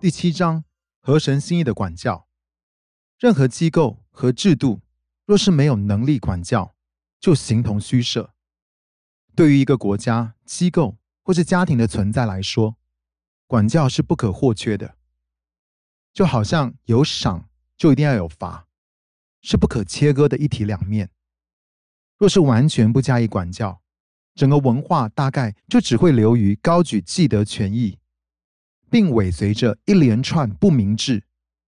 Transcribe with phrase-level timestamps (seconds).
[0.00, 0.64] 第七章
[1.02, 2.26] 合神心意的管教。
[3.18, 4.80] 任何机构和制度，
[5.26, 6.74] 若是没有能力管教，
[7.20, 8.32] 就形同虚设。
[9.36, 12.78] 对于一个国家、机构或是家庭的存在来说，
[13.46, 14.96] 管教是不可或缺的。
[16.14, 18.66] 就好像有赏就一定要有罚，
[19.42, 21.10] 是不可切割的一体两面。
[22.16, 23.82] 若是完全不加以管教，
[24.34, 27.98] 整个文化大概就只会流于高举既得权益，
[28.90, 31.22] 并尾随着一连串不明智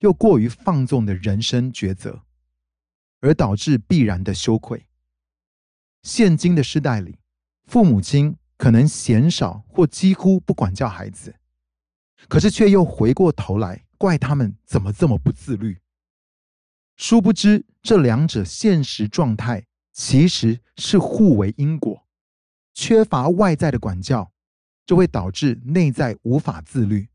[0.00, 2.22] 又过于放纵的人生抉择，
[3.20, 4.86] 而导致必然的羞愧。
[6.02, 7.18] 现今的时代里，
[7.64, 11.34] 父母亲可能鲜少或几乎不管教孩子，
[12.28, 13.84] 可是却又回过头来。
[13.98, 15.78] 怪他们怎么这么不自律？
[16.98, 22.06] 殊不知，这两者现实状态其实是互为因果。
[22.74, 24.30] 缺乏外在的管教，
[24.84, 27.08] 就会导致内在无法自律。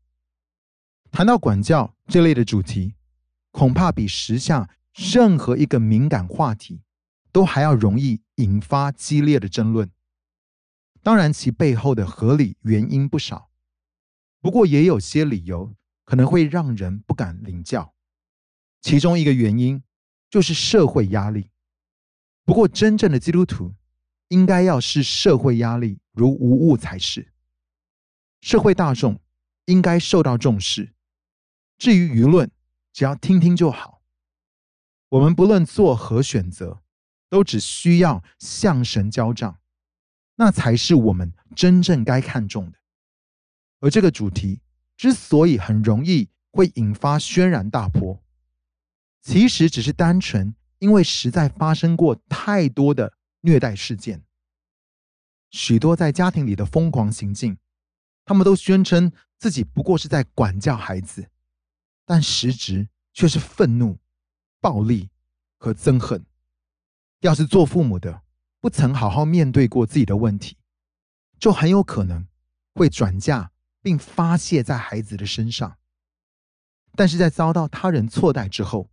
[1.12, 2.94] 谈到管教这类的主题，
[3.50, 6.82] 恐怕比时下任何一个敏感话题
[7.30, 9.90] 都还要容易引发激烈的争论。
[11.02, 13.50] 当然，其背后的合理原因不少，
[14.40, 15.76] 不过也有些理由。
[16.04, 17.94] 可能会让人不敢领教，
[18.82, 19.82] 其中一个原因
[20.28, 21.48] 就是社会压力。
[22.44, 23.72] 不过，真正的基督徒
[24.28, 27.32] 应该要视社会压力如无物才是。
[28.40, 29.22] 社会大众
[29.66, 30.92] 应该受到重视，
[31.82, 32.48] 至于舆论，
[32.92, 34.04] 只要听听就好。
[35.08, 36.80] 我们不论做何选择，
[37.28, 39.58] 都只需要向神交账，
[40.36, 42.78] 那才是我们真正该看重的。
[43.80, 44.60] 而这个主题。
[44.96, 48.22] 之所以很容易会引发轩然大波，
[49.20, 54.22] 其实只是单纯因为实在发生过太多的虐待事件，
[55.50, 57.58] 许多在家庭里的疯狂行径，
[58.24, 59.10] 他们都宣称
[59.40, 61.28] 自己不过是在管教孩子，
[62.04, 63.98] 但实质却是愤怒、
[64.60, 65.10] 暴力
[65.58, 66.24] 和憎恨。
[67.20, 68.22] 要是做父母的
[68.60, 70.56] 不曾好好面对过自己的问题，
[71.38, 72.26] 就很有可能
[72.74, 73.50] 会转嫁。
[73.84, 75.76] 并发泄在孩子的身上，
[76.92, 78.88] 但是在遭到他人错待之后，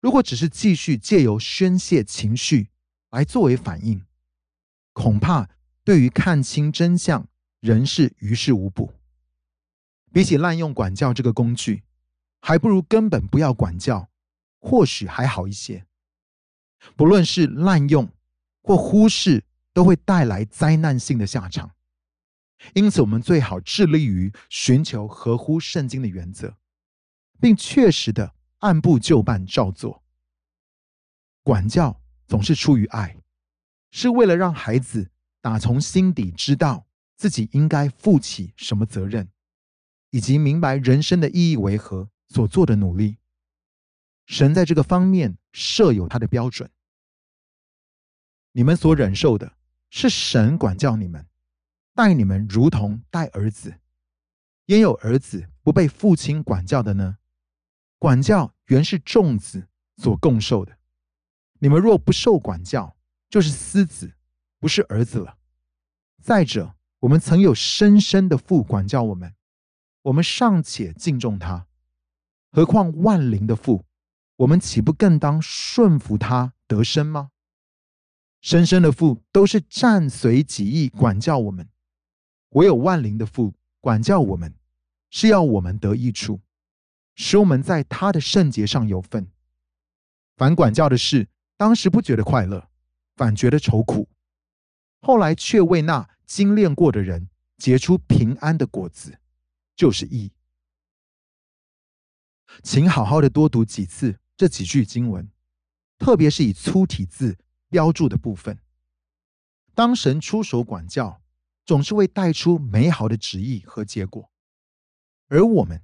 [0.00, 2.70] 如果只是继续借由宣泄情绪
[3.10, 4.02] 来作为反应，
[4.94, 5.46] 恐怕
[5.84, 7.28] 对于看清真相
[7.60, 8.94] 仍是于事无补。
[10.10, 11.84] 比起滥用管教这个工具，
[12.46, 14.10] 还不如根本不要管教，
[14.60, 15.86] 或许还好一些。
[16.94, 18.06] 不论是滥用
[18.62, 21.74] 或忽视，都会带来灾难性的下场。
[22.74, 26.58] 因此，我们最好致力于寻求合乎圣经的原则，
[27.40, 30.04] 并确实的按部就班照做。
[31.42, 33.16] 管教总是出于爱，
[33.90, 35.10] 是为了让孩子
[35.40, 39.30] 打从心底知道自己应该负起什么责任，
[40.10, 43.18] 以及明白人生的意义为何所做的努力。
[44.26, 46.70] 神在这个方面设有他的标准。
[48.52, 49.56] 你们所忍受的
[49.90, 51.26] 是神管教你们。
[51.96, 53.78] 待你们如同待儿子，
[54.66, 57.18] 焉有儿子不被父亲管教的呢？
[58.00, 60.76] 管教原是众子所共受的。
[61.60, 62.96] 你们若不受管教，
[63.30, 64.12] 就是私子，
[64.58, 65.38] 不是儿子了。
[66.20, 69.32] 再者，我们曾有深深的父管教我们，
[70.02, 71.68] 我们尚且敬重他，
[72.54, 73.84] 何况万灵的父？
[74.36, 77.30] 我们岂不更当顺服他得生吗？
[78.40, 81.68] 深深的父都是暂随己意管教我们。
[82.50, 84.54] 唯有万灵的父管教我们，
[85.10, 86.42] 是要我们得益处，
[87.16, 89.26] 使我们在他的圣洁上有份。
[90.36, 91.26] 凡管教的事，
[91.56, 92.68] 当时不觉得快乐，
[93.16, 94.06] 反觉得愁苦；
[95.00, 99.18] 后来却为那精炼过的人结出平安的果子，
[99.74, 100.30] 就是义。
[102.62, 105.30] 请好好的多读几次这几句经文，
[105.98, 107.38] 特别是以粗体字
[107.68, 108.58] 标注的部分。
[109.74, 111.20] 当神出手管教。
[111.66, 114.30] 总是会带出美好的旨意和结果，
[115.28, 115.82] 而我们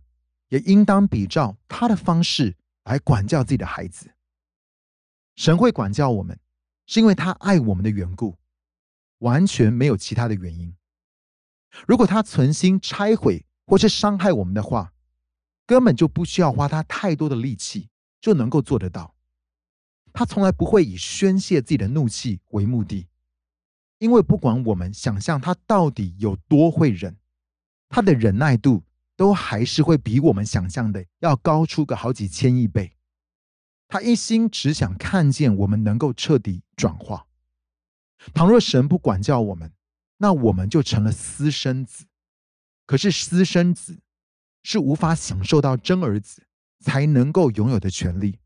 [0.49, 4.11] 也应当比照他的方式来管教自己的孩子。
[5.37, 6.39] 神会管教我们，
[6.85, 8.37] 是因为他爱我们的缘故，
[9.21, 10.77] 完全没有其他的原因。
[11.89, 14.93] 如果他存心拆毁或是伤害我们的话，
[15.71, 17.89] 根本就不需要花他太多的力气
[18.21, 19.15] 就能够做得到。
[20.13, 23.07] 他从来不会以宣泄自己的怒气为目的。
[23.99, 27.17] 因为不管我们想象他到底有多会忍，
[27.89, 28.83] 他的忍耐度
[29.15, 32.97] 都还是会比我们想象的要高出个好几千亿倍。
[33.87, 37.29] 他一心只想看见我们能够彻底转化。
[38.35, 39.73] 倘若神不管教我们，
[40.17, 42.07] 那我们就成了私生子。
[42.87, 44.01] 可是私生子
[44.63, 46.47] 是无法享受到真儿子
[46.81, 48.40] 才能够拥有的权利。